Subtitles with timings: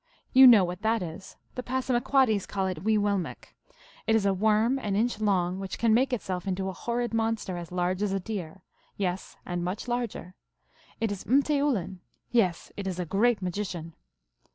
[0.33, 3.53] (You know what that is: the Passamaquoddies call it wectuilmekq.
[4.07, 7.55] It is a worm an inch long, which can make itself into a horrid monster
[7.55, 8.63] as large as a deer;
[8.97, 10.33] yes, and much larger.
[10.99, 11.99] It is mtboulin;
[12.31, 13.93] yes, it is a great magician.)